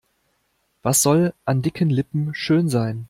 Was 0.81 0.99
soll 1.03 1.31
an 1.45 1.61
dicken 1.61 1.89
Lippen 1.91 2.33
schön 2.33 2.69
sein? 2.69 2.99